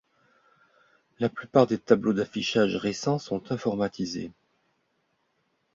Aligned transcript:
La 1.19 1.29
plupart 1.29 1.67
des 1.67 1.77
tableaux 1.77 2.13
d'affichage 2.13 2.75
récents 2.75 3.19
sont 3.19 3.51
informatisés. 3.51 4.31